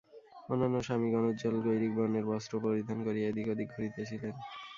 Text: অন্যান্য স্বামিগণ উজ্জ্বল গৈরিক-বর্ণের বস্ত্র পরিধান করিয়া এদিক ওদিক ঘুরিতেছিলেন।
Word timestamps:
অন্যান্য 0.49 0.77
স্বামিগণ 0.81 1.23
উজ্জ্বল 1.29 1.55
গৈরিক-বর্ণের 1.65 2.25
বস্ত্র 2.31 2.53
পরিধান 2.65 2.97
করিয়া 3.05 3.27
এদিক 3.29 3.47
ওদিক 3.49 3.67
ঘুরিতেছিলেন। 3.73 4.33